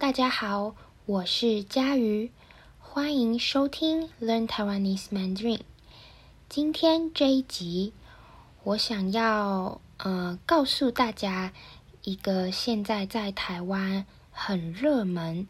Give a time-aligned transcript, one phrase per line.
[0.00, 2.30] 大家好，我是佳瑜，
[2.78, 5.62] 欢迎收听 Learn Taiwanese Mandarin。
[6.48, 7.92] 今天这一集，
[8.62, 11.52] 我想要呃告诉大家
[12.04, 15.48] 一个现在在台湾很热门、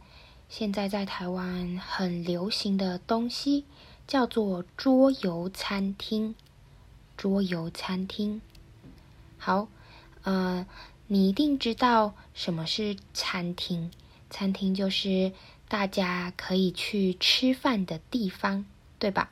[0.48, 3.66] 现在在台湾很流行的东西，
[4.06, 6.34] 叫做桌游餐厅。
[7.18, 8.40] 桌游餐厅，
[9.36, 9.68] 好，
[10.22, 10.66] 呃，
[11.06, 13.90] 你一定知道什么是餐厅。
[14.30, 15.32] 餐厅就是
[15.68, 18.64] 大家可以去吃饭的地方，
[18.98, 19.30] 对吧？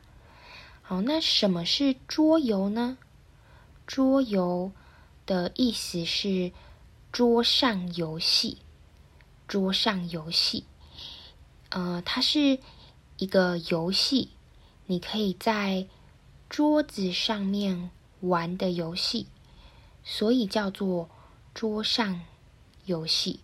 [0.82, 2.98] 好，那什么是桌游呢？
[3.87, 4.73] 桌游
[5.24, 6.52] 的意思是
[7.12, 8.59] 桌上游戏。
[9.48, 10.64] 桌上游戏，
[11.68, 12.59] 呃，它是
[13.16, 14.30] 一个游戏，
[14.87, 15.87] 你可以在
[16.48, 19.28] 桌子上面玩的游戏，
[20.02, 21.09] 所以叫做
[21.54, 22.23] 桌上
[22.87, 23.38] 游戏。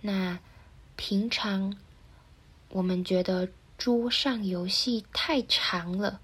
[0.00, 0.38] 那
[1.04, 1.76] 平常
[2.68, 6.20] 我们觉得桌上游戏太长了，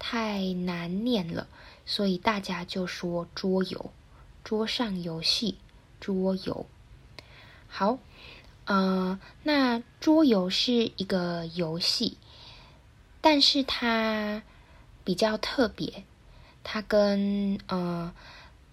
[0.00, 1.46] 太难念了，
[1.84, 3.92] 所以大家就说桌游。
[4.42, 5.58] 桌上游戏，
[6.00, 6.66] 桌游。
[7.68, 8.00] 好，
[8.64, 12.18] 呃，那桌游是一个游戏，
[13.20, 14.42] 但是它
[15.04, 16.02] 比较特别，
[16.64, 18.12] 它跟呃，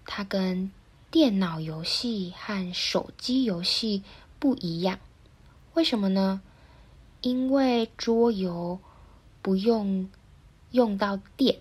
[0.04, 0.72] 它跟
[1.12, 4.02] 电脑游戏和手机游戏
[4.40, 4.98] 不一样。
[5.74, 6.40] 为什么呢？
[7.20, 8.78] 因为桌游
[9.42, 10.08] 不用
[10.70, 11.58] 用到电，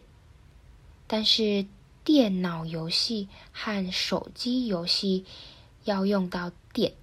[1.08, 1.66] 但是
[2.04, 5.26] 电脑游戏和手机游戏
[5.86, 6.94] 要用到电。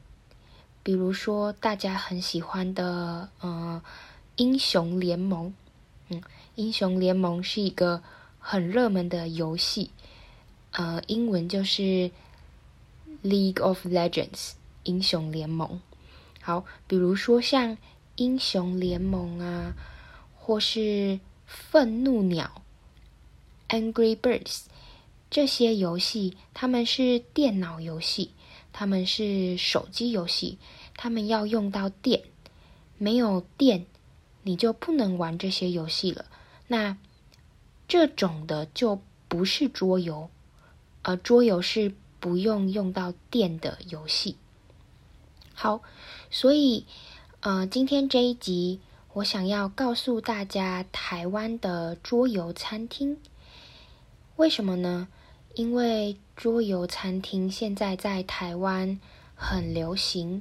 [0.85, 3.83] 比如说，大家很喜欢的呃
[4.37, 5.49] 《英雄联盟》，
[6.11, 6.21] 嗯，
[6.55, 8.03] 《英雄联盟》是一个
[8.39, 9.91] 很热门的游戏，
[10.71, 11.83] 呃，英文就是
[13.25, 14.29] 《League of Legends》
[14.85, 15.81] 英雄联盟。
[16.51, 17.79] 好，比如说像
[18.17, 19.77] 英雄联盟啊，
[20.37, 22.63] 或是愤怒鸟
[23.69, 24.63] （Angry Birds）
[25.31, 28.33] 这些游戏，他们是电脑游戏，
[28.73, 30.59] 他们是手机游戏，
[30.97, 32.25] 他们要用到电，
[32.99, 33.87] 没有电
[34.43, 36.25] 你就不能玩这些游戏了。
[36.67, 36.97] 那
[37.87, 40.29] 这种的就不是桌游，
[41.03, 44.35] 而桌游是不用用到电的游戏。
[45.53, 45.83] 好，
[46.31, 46.87] 所以，
[47.41, 48.81] 呃，今天这一集
[49.15, 53.17] 我想要告诉大家台湾的桌游餐厅。
[54.37, 55.09] 为什么呢？
[55.57, 59.01] 因为桌游餐厅现在在台湾
[59.35, 60.41] 很流行，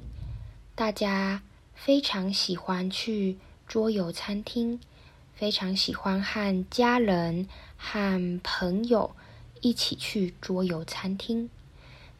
[0.76, 1.42] 大家
[1.74, 3.36] 非常喜欢去
[3.66, 4.78] 桌游餐厅，
[5.34, 9.16] 非常喜欢和家人和朋友
[9.60, 11.50] 一起去桌游餐厅。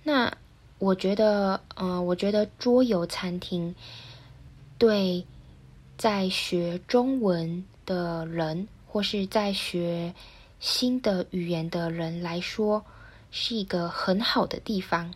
[0.03, 0.37] 那
[0.81, 3.75] 我觉得，嗯、呃，我觉得桌游餐厅
[4.79, 5.27] 对
[5.99, 10.15] 在学中文的人，或是在学
[10.59, 12.83] 新的语言的人来说，
[13.31, 15.13] 是一个很好的地方。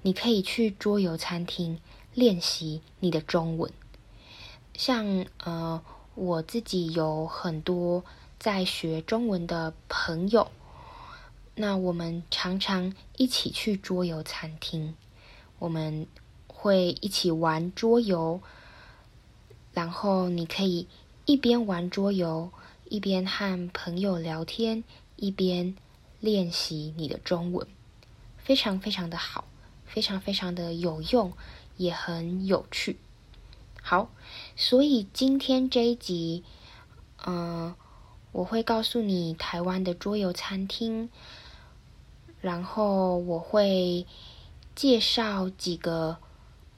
[0.00, 1.78] 你可以去桌游餐厅
[2.14, 3.70] 练习你的中文。
[4.74, 5.82] 像，呃，
[6.14, 8.02] 我自己有很多
[8.38, 10.50] 在学中文的朋友。
[11.56, 14.96] 那我们常常一起去桌游餐厅，
[15.60, 16.08] 我们
[16.48, 18.40] 会一起玩桌游，
[19.72, 20.88] 然后你可以
[21.26, 22.50] 一边玩桌游，
[22.88, 24.82] 一边和朋友聊天，
[25.14, 25.76] 一边
[26.18, 27.68] 练习你的中文，
[28.36, 29.44] 非常非常的好，
[29.86, 31.32] 非常非常的有用，
[31.76, 32.98] 也很有趣。
[33.80, 34.10] 好，
[34.56, 36.42] 所以今天这一集，
[37.24, 37.76] 嗯、
[38.32, 41.10] 我会告诉你台湾的桌游餐厅。
[42.44, 44.06] 然后我会
[44.74, 46.18] 介绍几个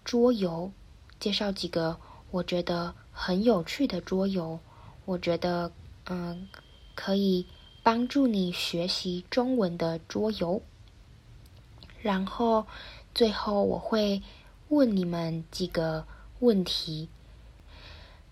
[0.04, 0.70] 桌游，
[1.18, 1.96] 介绍几个
[2.30, 4.60] 我觉得很有趣的桌游，
[5.06, 5.72] 我觉得
[6.04, 6.48] 嗯
[6.94, 7.48] 可以
[7.82, 10.62] 帮助你学习中文的桌游。
[12.00, 12.64] 然后
[13.12, 14.22] 最后我会
[14.68, 16.06] 问你们几个
[16.38, 17.08] 问题，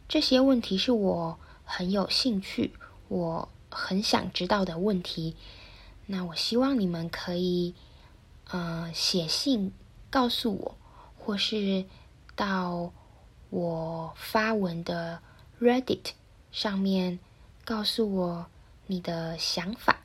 [0.07, 2.75] 这些问题是我很有兴趣，
[3.09, 5.35] 我很想知道的问题。
[6.07, 7.75] 那我希望你们可以，
[8.51, 9.73] 呃，写信
[10.11, 10.77] 告诉我，
[11.19, 11.87] 或是
[12.37, 12.93] 到
[13.51, 15.21] 我发文的
[15.61, 16.11] Reddit
[16.53, 17.19] 上面
[17.65, 18.47] 告诉我
[18.87, 20.01] 你的想法。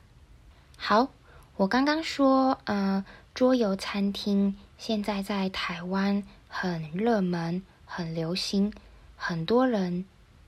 [0.76, 1.08] 好，
[1.56, 3.04] 我刚刚说，呃，
[3.34, 8.72] 桌游餐厅现在在台湾很热门、很流行，
[9.16, 10.06] 很多人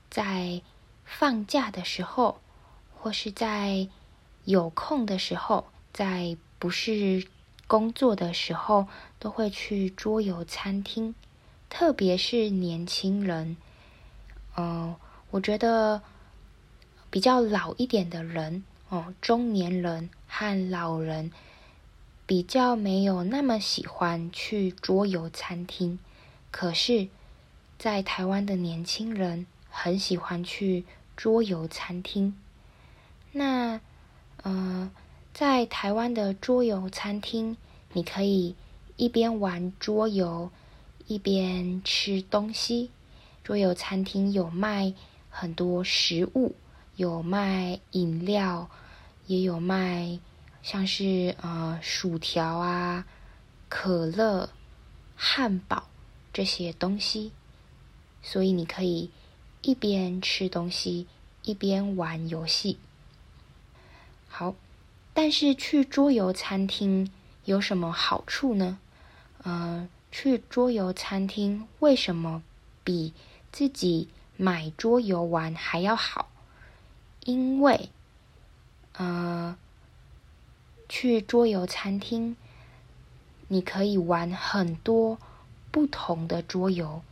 [0.09, 0.63] 在
[1.05, 2.39] 放假的时候，
[2.95, 3.87] 或是在
[4.45, 7.25] 有空的时候，在不是
[7.67, 8.87] 工作的时候，
[9.19, 11.15] 都会去桌游餐厅。
[11.69, 13.57] 特别是年轻人，
[14.55, 14.95] 嗯、呃，
[15.31, 16.01] 我觉得
[17.09, 21.31] 比较老一点的人，哦、中年人和老人
[22.27, 25.97] 比较没有那么喜欢去桌游餐厅，
[26.51, 27.07] 可是，
[27.79, 30.85] 在台湾的年轻人很喜欢去
[31.17, 32.35] 桌游餐厅。
[33.31, 33.81] 那，
[34.43, 34.91] 呃，
[35.33, 37.57] 在台湾的桌游餐厅，
[37.93, 38.55] 你可以
[38.97, 40.51] 一边玩桌游，
[41.07, 42.91] 一边吃东西。
[43.43, 44.93] 桌游餐厅有卖
[45.29, 46.55] 很多食物，
[46.95, 48.69] 有卖饮料，
[49.27, 50.19] 也有卖
[50.61, 53.05] 像是呃薯条啊、
[53.67, 54.49] 可乐、
[55.15, 55.87] 汉堡
[56.31, 57.31] 这些东西。
[58.21, 59.09] 所以你可以
[59.61, 61.07] 一边吃东西，
[61.43, 62.77] 一边玩游戏。
[64.35, 64.55] 好，
[65.13, 67.11] 但是去桌游餐厅
[67.45, 68.79] 有什么好处呢？
[69.43, 72.41] 呃，去桌游餐厅为什么
[72.83, 73.13] 比
[73.51, 76.31] 自己买桌游玩还要好？
[77.25, 77.89] 因为，
[78.93, 79.55] 呃，
[80.89, 82.35] 去桌游餐厅
[83.49, 85.19] 你可以玩很多
[85.69, 87.03] 不同的桌游。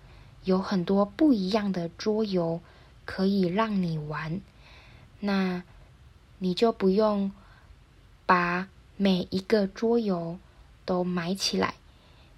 [0.44, 2.62] 有很多不一样的桌游
[3.06, 4.42] 可以让你玩，
[5.20, 5.62] 那
[6.42, 7.32] 你就不用
[8.26, 8.68] 把
[8.98, 10.40] 每一个桌游
[10.84, 11.76] 都买起来，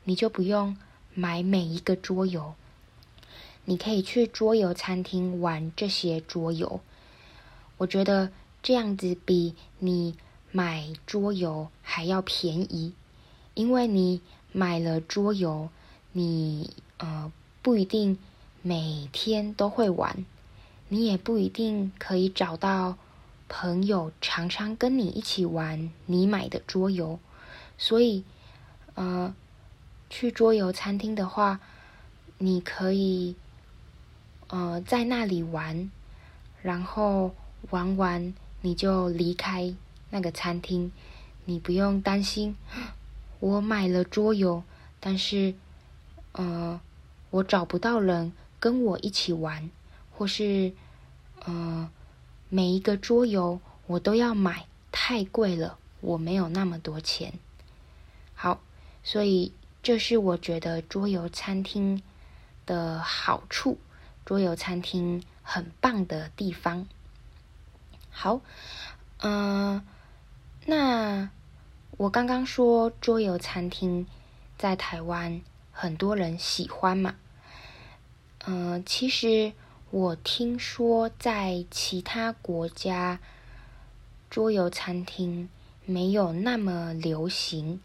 [0.03, 0.75] 你就不用
[1.13, 2.53] 买每一个桌游，
[3.63, 6.81] 你可以去桌游餐厅玩这些桌游。
[7.77, 8.29] 我觉得
[8.61, 10.17] 这样子比你
[10.51, 12.91] 买桌游还要便宜，
[13.53, 14.19] 因为你
[14.51, 15.69] 买了桌游，
[16.11, 17.31] 你呃。
[17.63, 18.17] 不一定
[18.61, 20.25] 每天都会玩，
[20.89, 22.97] 你也不一定可以找到
[23.55, 27.19] 朋友常常跟你一起玩你买的桌游，
[27.77, 28.23] 所以，
[28.95, 29.31] 呃，
[30.09, 31.59] 去桌游餐厅的话，
[32.39, 33.35] 你可以，
[34.47, 35.91] 呃，在那里玩，
[36.63, 37.35] 然后
[37.69, 39.75] 玩完你就离开
[40.09, 40.91] 那个餐厅，
[41.45, 42.55] 你不用担心，
[43.39, 44.63] 我买了桌游，
[45.00, 45.53] 但是，
[46.31, 46.81] 呃。
[47.29, 49.67] 我找不到人跟我一起玩，
[50.11, 50.71] 或是，
[51.44, 51.89] 呃，
[52.53, 57.33] 每一个桌游我都要买，太贵了，我没有那么多钱。
[58.35, 58.61] 好，
[59.03, 59.51] 所以
[59.81, 62.03] 这是我觉得桌游餐厅
[62.67, 63.79] 的好处，
[64.23, 66.85] 桌游餐厅很棒的地方。
[68.11, 68.41] 好，
[69.23, 69.83] 嗯、
[70.67, 71.31] 那
[71.97, 74.05] 我刚刚说桌游餐厅
[74.59, 75.41] 在台湾
[75.71, 77.15] 很多人喜欢嘛。
[78.45, 79.53] 嗯、其实
[79.93, 83.19] 我听说在其他国家，
[84.27, 85.47] 桌游餐厅
[85.85, 87.79] 没有那么流行。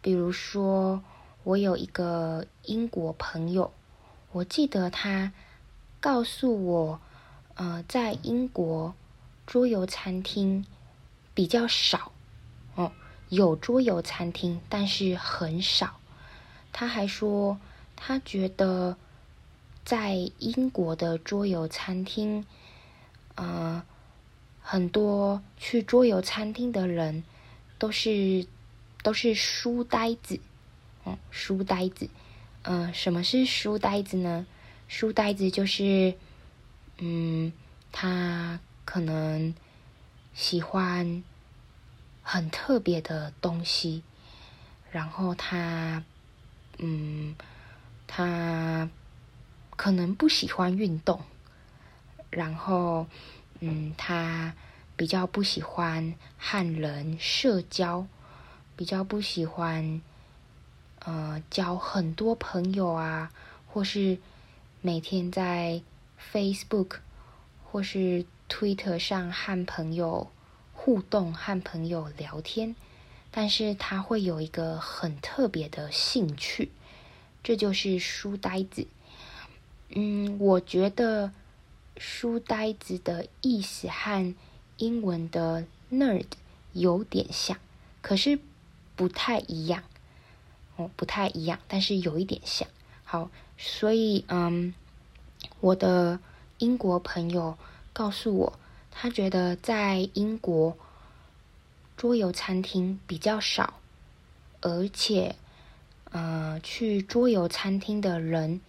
[0.00, 1.02] 比如说，
[1.42, 3.72] 我有一个英国朋友，
[4.30, 5.32] 我记得他
[5.98, 7.00] 告诉我，
[7.56, 8.94] 呃，在英国
[9.44, 10.64] 桌游餐厅
[11.34, 12.12] 比较少，
[12.76, 12.92] 哦，
[13.30, 15.98] 有桌游餐厅，但是很少。
[16.72, 17.58] 他还说，
[17.96, 18.96] 他觉得。
[19.84, 22.44] 在英国的桌游餐厅，
[23.34, 23.82] 呃，
[24.60, 27.24] 很多去桌游餐厅的人
[27.78, 28.46] 都是
[29.02, 30.38] 都是书呆子，
[31.04, 32.08] 嗯，书呆子，
[32.62, 34.46] 嗯、呃，什么是书呆子呢？
[34.86, 36.14] 书呆子就是，
[36.98, 37.52] 嗯，
[37.90, 39.52] 他可能
[40.34, 41.24] 喜欢
[42.22, 44.04] 很特别的东西，
[44.92, 46.04] 然后他，
[46.78, 47.34] 嗯，
[48.06, 48.88] 他。
[49.80, 51.22] 可能不喜欢运动，
[52.28, 53.06] 然后，
[53.60, 54.54] 嗯，他
[54.94, 58.06] 比较不喜欢和人社交，
[58.76, 60.02] 比较不喜欢，
[60.98, 63.32] 呃，交很多朋友啊，
[63.66, 64.18] 或是
[64.82, 65.80] 每天在
[66.30, 66.96] Facebook
[67.64, 70.30] 或是 Twitter 上和朋友
[70.74, 72.76] 互动、和朋友聊天，
[73.30, 76.70] 但是他会有一个很特别的兴趣，
[77.42, 78.86] 这就是书呆子。
[79.92, 81.32] 嗯，我觉得
[81.96, 84.34] 书呆子的意思和
[84.76, 86.26] 英文的 nerd
[86.72, 87.58] 有点像，
[88.00, 88.38] 可是
[88.94, 89.82] 不太一样。
[90.76, 92.68] 哦，不太一样，但是有一点像。
[93.02, 94.72] 好，所以嗯，
[95.58, 96.20] 我的
[96.58, 97.58] 英国朋友
[97.92, 98.58] 告诉我，
[98.92, 100.78] 他觉得在英国
[101.96, 103.74] 桌游餐厅比较少，
[104.60, 105.34] 而且
[106.12, 108.60] 呃，去桌游餐厅的人。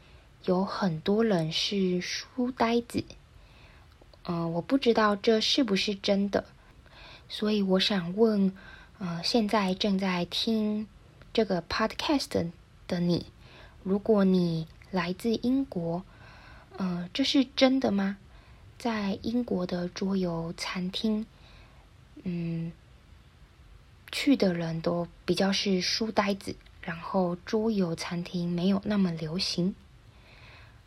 [0.45, 3.03] 有很多人是书呆子，
[4.23, 6.45] 嗯、我不知道这是不是真的，
[7.29, 8.51] 所以我想问，
[8.97, 10.87] 呃，现在正在听
[11.31, 12.49] 这个 podcast
[12.87, 13.27] 的你，
[13.83, 16.03] 如果你来自英国，
[16.77, 18.17] 呃，这是真的吗？
[18.79, 21.27] 在英国的桌游餐厅，
[22.23, 22.71] 嗯，
[24.11, 29.75] 去的人都比较是书呆子，然后桌游餐厅没有那么流行。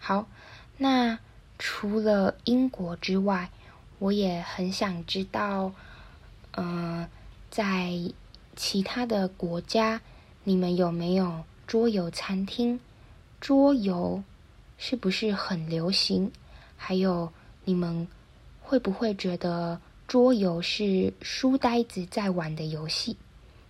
[0.07, 0.29] 好，
[0.77, 1.19] 那
[1.59, 3.49] 除了英国之外，
[3.99, 5.73] 我也很想知道，
[6.51, 7.09] 呃，
[7.51, 7.91] 在
[8.55, 10.03] 其他的国家，
[10.43, 12.79] 你们有没有桌游餐厅？
[13.41, 14.23] 桌游
[14.77, 16.31] 是不是很流行？
[16.77, 17.33] 还有，
[17.65, 18.07] 你们
[18.61, 23.17] 会不会觉得桌游是书呆子在玩的游戏？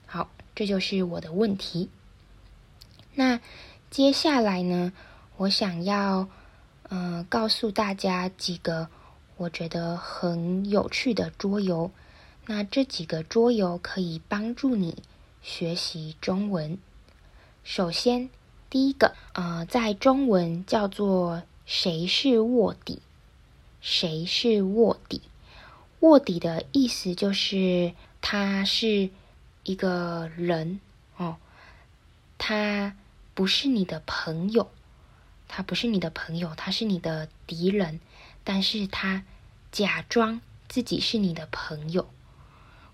[0.05, 1.89] 好，这就是我的问题。
[3.15, 3.39] 那
[3.89, 4.93] 接下来呢，
[5.37, 6.29] 我想要，
[6.91, 8.89] 嗯、呃，告诉大家几个
[9.37, 11.91] 我觉得很有趣的桌游。
[12.47, 15.03] 那这几个桌游可以帮助你
[15.43, 16.79] 学习中文。
[17.65, 18.31] 首先，
[18.71, 23.01] 第一个，呃，在中文叫做“谁是卧底”。
[23.81, 25.23] 谁是卧底？
[26.01, 29.11] 卧底的意思就是他是
[29.63, 30.81] 一个人
[31.17, 31.37] 哦，
[32.39, 32.95] 他
[33.35, 34.71] 不是你的朋友，
[35.57, 38.01] 他不是你的朋友，他是你的敌人，
[38.43, 39.23] 但是他
[39.71, 42.11] 假装自己是你的朋友。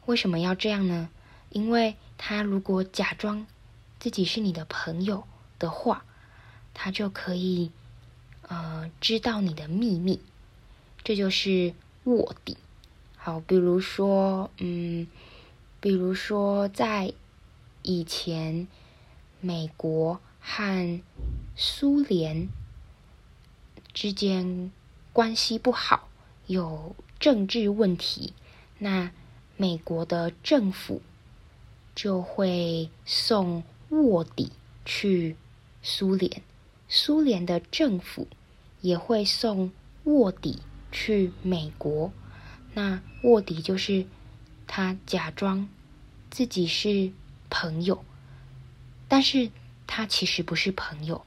[0.05, 1.09] 为什么要这样呢？
[1.49, 3.47] 因为他如果假装
[3.99, 5.25] 自己是你的朋友
[5.59, 6.05] 的话，
[6.75, 7.71] 他就可以
[8.43, 10.21] 呃知道你的秘密。
[11.03, 11.73] 这就是
[12.05, 12.59] 卧底。
[13.17, 15.07] 好，比如说，嗯，
[15.81, 17.15] 比如说，在
[17.81, 18.69] 以前，
[19.41, 21.01] 美国和
[21.57, 22.49] 苏联
[23.93, 24.71] 之间
[25.13, 26.09] 关系不好，
[26.47, 28.33] 有政治问题，
[28.79, 29.11] 那
[29.57, 31.03] 美国的政府
[31.95, 34.53] 就会送卧底
[34.85, 35.37] 去
[35.83, 36.43] 苏联，
[36.89, 38.27] 苏联的政府
[38.81, 39.71] 也会送
[40.05, 40.61] 卧底。
[40.93, 42.13] 去美国，
[42.75, 44.07] 那卧底就是
[44.67, 45.69] 他假装
[46.33, 47.13] 自己是
[47.49, 48.05] 朋友，
[49.07, 49.53] 但是
[49.87, 51.25] 他其实不是朋友，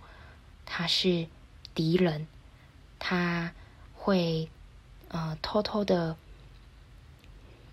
[0.75, 1.27] 他是
[1.75, 2.25] 敌人。
[2.97, 3.53] 他
[3.93, 4.49] 会
[5.09, 6.17] 呃偷偷的、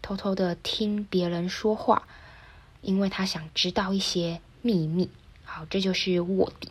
[0.03, 2.07] 偷偷的听别人说话，
[2.83, 5.09] 因为他想知道一些秘密。
[5.45, 6.71] 好，这就是卧底。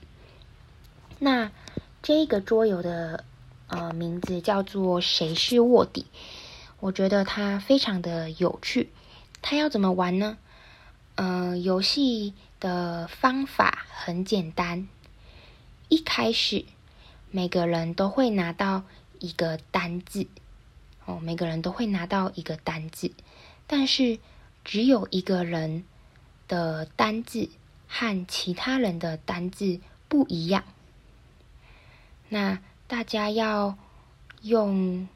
[1.18, 1.50] 那
[2.04, 3.26] 这个桌游的。
[3.72, 6.08] 呃，名字叫做“谁是卧底”。
[6.82, 8.90] 我觉得它非常的有趣。
[9.44, 10.40] 它要怎么玩呢？
[11.14, 14.88] 呃，游戏的方法很简单。
[15.90, 16.66] 一开始，
[17.32, 18.84] 每个人都会拿到
[19.20, 20.28] 一个单字。
[21.06, 23.12] 哦，每个人都会拿到一个单字，
[23.66, 24.20] 但是
[24.64, 25.84] 只有一个人
[26.48, 27.50] 的单字
[27.88, 30.64] 和其他人的单字不一样。
[32.28, 33.76] 那大家要
[34.44, 35.08] 用，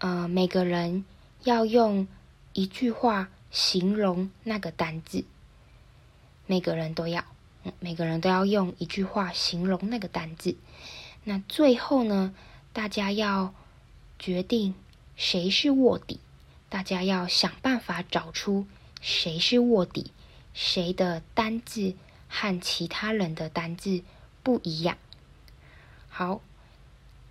[0.00, 1.04] 呃，每个人
[1.44, 2.08] 要用
[2.52, 5.24] 一句话形容那个单字。
[6.46, 7.24] 每个人都要，
[7.80, 10.56] 每个人都要用一句话形容那个单字。
[11.24, 12.34] 那最后呢，
[12.72, 13.54] 大家要
[14.18, 14.74] 决定
[15.16, 16.20] 谁是卧底。
[16.68, 18.66] 大家要想办法找出
[19.00, 20.10] 谁是卧底，
[20.52, 21.94] 谁的单字
[22.28, 24.02] 和其他人的单字
[24.42, 24.98] 不一样。
[26.08, 26.40] 好。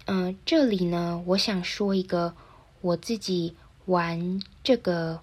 [0.10, 2.34] 嗯、这里呢，我想说一个
[2.79, 5.20] 我自己玩这个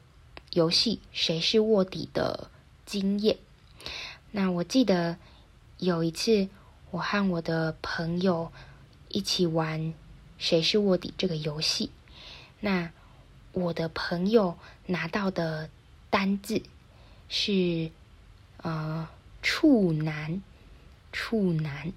[0.53, 2.51] 游戏“谁是卧底”的
[2.85, 3.39] 经验。
[4.37, 5.17] 那我记得
[5.79, 6.49] 有一次，
[6.91, 8.51] 我和我的朋友
[9.09, 9.95] 一起玩
[10.39, 11.93] “谁是卧底”这个游戏。
[12.59, 12.91] 那
[13.53, 15.71] 我的朋友拿到的
[16.11, 16.61] 单字
[17.29, 17.93] 是
[18.57, 19.09] 呃
[19.41, 20.43] “处男”，
[21.13, 21.93] 处男。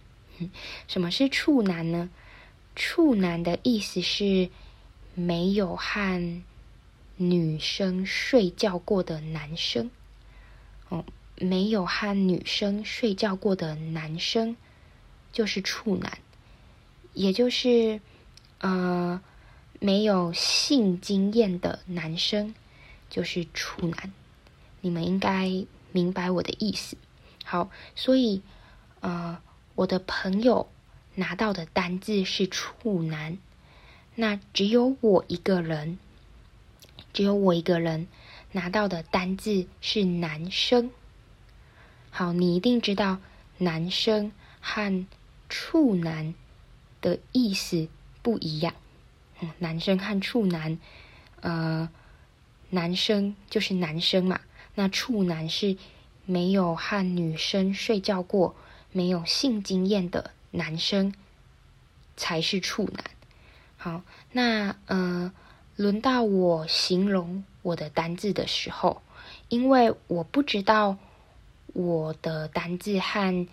[0.87, 2.07] 什么是处男呢？
[2.75, 4.51] 处男的意思是
[5.15, 6.43] 没有和
[7.15, 9.89] 女生睡觉过的男生。
[10.89, 11.03] 哦，
[11.39, 14.57] 没有和女生睡觉过的男生
[15.31, 16.19] 就是处男，
[17.13, 18.01] 也就是
[18.59, 19.21] 呃
[19.79, 22.53] 没有性经验的男生
[23.09, 24.11] 就是处男。
[24.81, 26.97] 你们应该明白我的意思。
[27.43, 28.41] 好，所以
[28.99, 29.41] 呃
[29.75, 30.69] 我的朋友。
[31.19, 33.39] 拿到的单字是处男，
[34.13, 35.97] 那只有我一个人，
[37.11, 38.07] 只有我一个人
[38.51, 40.91] 拿到的单字是男生。
[42.09, 43.19] 好，你一定知道
[43.57, 45.05] 男生和
[45.49, 46.33] 处男
[46.99, 47.87] 的意思
[48.21, 48.73] 不一样。
[49.39, 50.79] 嗯，男生和处男，
[51.41, 51.89] 呃，
[52.71, 54.41] 男生就是男生嘛，
[54.73, 55.77] 那处男是
[56.25, 58.55] 没有和女生睡觉过，
[58.91, 61.13] 没有性经验的男生
[62.15, 63.03] 才是处男。
[63.77, 65.31] 好，那呃，
[65.75, 69.03] 轮到我形容我的单字的时候，
[69.49, 70.97] 因为我不知道
[71.73, 73.47] 我的单字和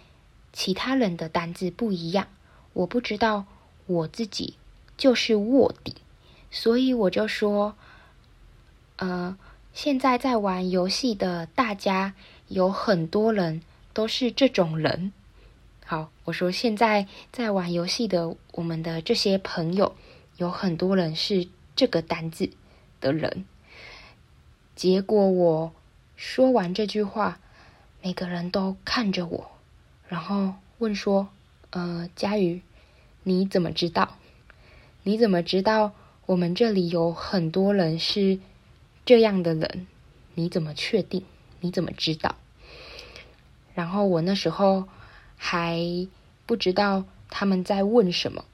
[0.52, 2.28] 其他人的单字不一样，
[2.72, 3.46] 我不知道
[3.86, 4.54] 我自己
[4.96, 5.94] 就是卧底，
[6.50, 7.74] 所以我就说，
[8.96, 9.36] 呃，
[9.72, 12.14] 现在在玩游戏的大家
[12.48, 15.12] 有很多人都是这种人。
[15.84, 19.94] 好，我说现在在玩游戏的我们的这些朋友。
[20.36, 22.50] 有很多人是这个单字
[23.00, 23.44] 的人，
[24.74, 25.72] 结果我
[26.16, 27.38] 说完这句话，
[28.04, 29.50] 每个人都看着我，
[30.08, 31.30] 然后问说
[31.72, 32.60] ：“呃，佳瑜，
[33.22, 34.18] 你怎么知道？
[35.04, 35.92] 你怎么知道
[36.26, 38.38] 我们这里有很多人是
[39.06, 39.86] 这样的人？
[40.34, 41.24] 你怎么确定？
[41.60, 42.34] 你怎么知道？”
[43.74, 44.86] 然后我那时候
[45.38, 46.06] 还
[46.44, 48.44] 不知道他们在问什么，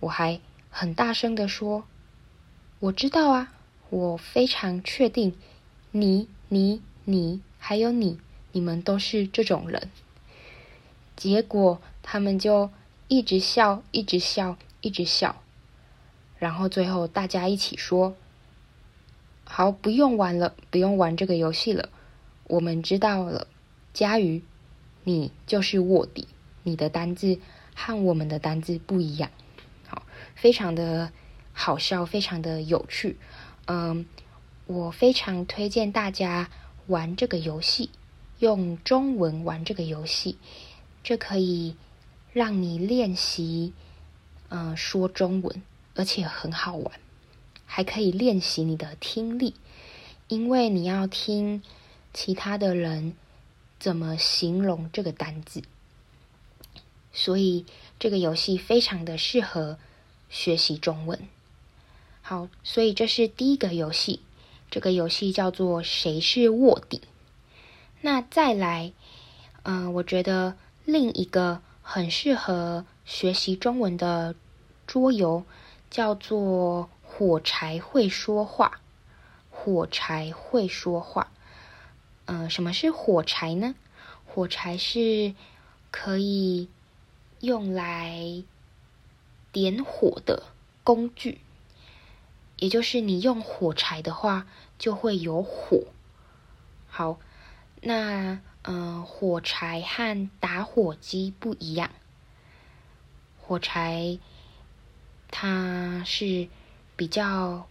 [0.00, 0.40] 我还。
[0.70, 1.84] 很大声的说
[2.80, 3.52] ：“我知道啊，
[3.90, 5.34] 我非常确定
[5.90, 8.18] 你、你、你还有你，
[8.56, 9.90] 你们都是这种人。”
[11.14, 12.70] 结果他们就
[13.06, 15.42] 一直笑，一直笑，一直笑。
[16.38, 18.16] 然后最后大家一起说
[19.44, 21.90] ：“好，不用玩了，不用玩这个游戏了。
[22.44, 23.46] 我们知道了，
[23.92, 24.42] 佳瑜，
[25.04, 26.26] 你就是卧底，
[26.62, 27.38] 你的单字
[27.74, 29.30] 和我们的单字不一样。”
[29.86, 30.02] 好
[30.34, 31.12] 非常的
[31.52, 33.18] 好笑，非常的有趣，
[33.66, 34.06] 嗯，
[34.66, 36.50] 我非常推荐大家
[36.86, 37.90] 玩这个游戏，
[38.38, 40.38] 用中文玩这个游戏，
[41.02, 41.76] 这可以
[42.32, 43.72] 让你练习，
[44.48, 45.62] 嗯，说中文，
[45.94, 47.00] 而且很好玩，
[47.64, 49.54] 还可以练习你的听力，
[50.28, 51.62] 因为你要听
[52.12, 53.14] 其他的人
[53.78, 55.62] 怎么形容这个单字，
[57.12, 57.64] 所以
[57.98, 59.78] 这个游戏非常的适合。
[60.28, 61.20] 学习中文，
[62.20, 64.18] 好，所以这是第一个游戏。
[64.72, 67.00] 这个游戏叫做“谁是卧底”。
[68.06, 68.92] 那再来，
[69.64, 74.36] 嗯、我觉得另一个很适合学习中文的
[74.86, 75.44] 桌游
[75.90, 78.80] 叫做“火柴会说话”。
[79.50, 81.32] 火柴会说话，
[82.26, 83.74] 嗯、什么是火柴呢？
[84.24, 85.34] 火柴是
[85.90, 86.68] 可以
[87.40, 88.44] 用来。
[89.50, 90.44] 点火的
[90.84, 91.40] 工具，
[92.58, 94.46] 也就是你用火柴的话，
[94.78, 95.86] 就会有火。
[96.86, 97.18] 好，
[97.80, 101.90] 那嗯、呃，火柴和打火机不一样。
[103.40, 104.18] 火柴
[105.30, 106.48] 它是
[106.96, 107.66] 比较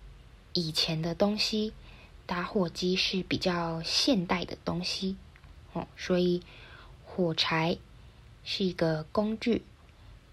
[0.54, 1.74] 以前的东西，
[2.26, 5.18] 打火机是比较现代的东西。
[5.74, 6.41] 哦，所以
[7.06, 7.78] 火柴
[8.44, 9.63] 是一个工具，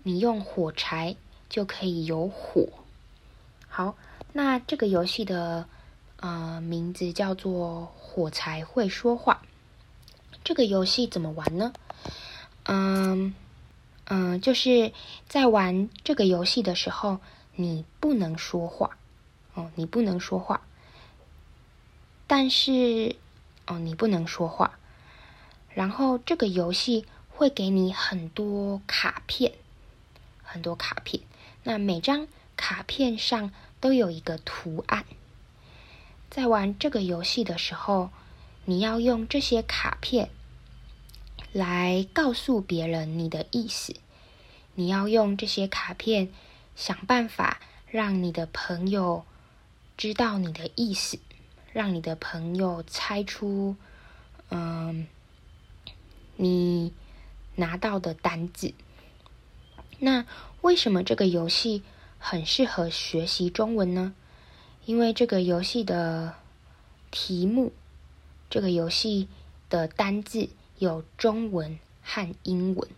[0.03, 1.17] 你用火柴。
[1.53, 2.67] 就可以有火。
[3.69, 3.95] 好，
[4.33, 5.69] 那这个游戏的
[6.17, 9.32] 呃名字叫做“火柴会说话”。
[10.53, 11.73] 这个游戏怎么玩呢？
[12.65, 13.35] 嗯
[14.05, 14.93] 嗯，就是
[15.27, 17.21] 在玩这个游戏的时候，
[17.55, 18.99] 你不能说话
[19.55, 20.61] 哦，你不能说话。
[22.27, 23.17] 但是
[23.67, 24.79] 哦，你不能说话。
[25.71, 29.55] 然后这个游戏会给你很多卡片，
[30.43, 31.23] 很多卡片。
[31.63, 35.07] 那每张卡片上都有一个图案。
[36.29, 38.11] 在玩这个游戏的时候，
[38.67, 40.29] 你要用这些卡片
[41.53, 43.95] 来告诉别人你的意思。
[44.75, 46.31] 你要用这些卡片
[46.75, 49.25] 想办法让你的朋友
[49.97, 51.19] 知道你的意思，
[51.73, 53.77] 让你的朋友猜出，
[54.49, 55.07] 嗯，
[56.37, 56.93] 你
[57.57, 58.73] 拿到的单字。
[59.99, 60.25] 那
[60.63, 61.83] 为什么这个游戏
[62.19, 64.15] 很适合学习中文呢？
[64.87, 66.35] 因为这个游戏的
[67.11, 67.73] 题目，
[68.49, 69.29] 这个游戏
[69.69, 70.49] 的单字
[70.83, 72.89] 有中文和英文，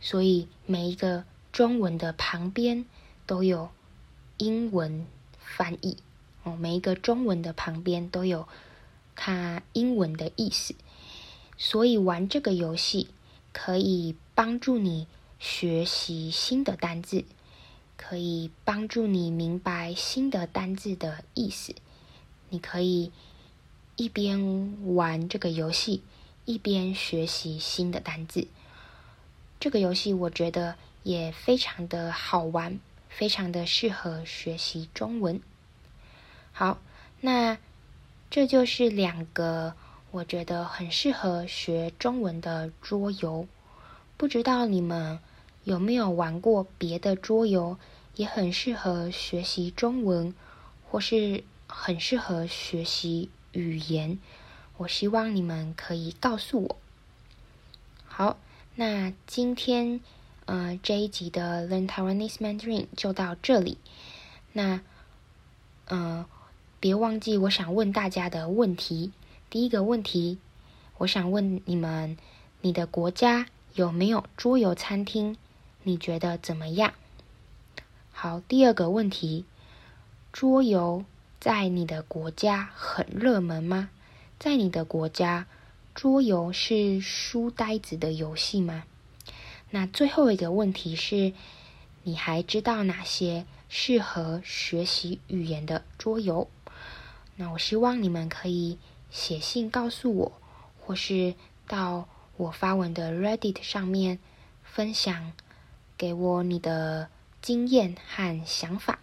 [0.00, 2.84] 所以每一个中文的旁边
[3.26, 3.70] 都有
[4.36, 5.04] 英文
[5.40, 5.96] 翻译
[6.44, 8.46] 哦，每一个中文的旁边都有
[9.16, 10.76] 它英文的意思，
[11.58, 13.08] 所以玩这个游戏
[13.52, 15.08] 可以帮助你。
[15.40, 17.24] 学习新的单字，
[17.98, 21.74] 可以帮助你明白新的单字的意思。
[22.48, 23.12] 你可以
[23.96, 26.02] 一边玩这个游戏，
[26.44, 28.48] 一边学习新的单字。
[29.60, 32.78] 这个游戏我觉得也非常的好玩，
[33.08, 35.40] 非常的适合学习中文。
[36.52, 36.78] 好，
[37.20, 37.58] 那
[38.30, 39.74] 这就是两个
[40.10, 43.46] 我觉得很适合学中文的桌游。
[44.16, 45.18] 不知道你们
[45.64, 47.78] 有没有玩过别的桌游，
[48.16, 50.34] 也很适合学习中文，
[50.88, 54.18] 或是很适合学习语言。
[54.76, 56.76] 我希望你们可以告诉我。
[58.06, 58.36] 好，
[58.74, 60.00] 那今天
[60.46, 63.78] 呃这一集的 Learn Taiwanese Mandarin 就到这里。
[64.52, 64.80] 那
[65.86, 66.26] 呃
[66.80, 69.12] 别忘记，我想问大家的问题。
[69.48, 70.38] 第一个问题，
[70.98, 72.16] 我想问你们：
[72.60, 75.36] 你的国家有没有桌游餐厅？
[75.84, 76.94] 你觉得怎么样？
[78.10, 79.44] 好，第二个问题，
[80.32, 81.04] 桌游
[81.38, 83.90] 在你的国家很热门吗？
[84.38, 85.46] 在你的国家，
[85.94, 88.84] 桌游是书呆子的游戏吗？
[89.70, 91.32] 那最后一个问题是，
[92.02, 96.48] 你还知道哪些适合学习语言的桌游？
[97.36, 98.78] 那我希望你们可以
[99.10, 100.32] 写信告诉我，
[100.80, 101.34] 或是
[101.66, 104.18] 到我发文的 Reddit 上面
[104.62, 105.32] 分享。
[105.96, 107.08] 给我你的
[107.40, 108.98] 经验和想法。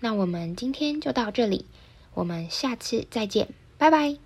[0.00, 1.66] 那我们今天就到这里，
[2.14, 4.23] 我们下次再见，拜拜。